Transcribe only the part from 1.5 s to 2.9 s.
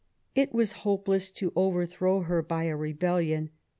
overthrow her by a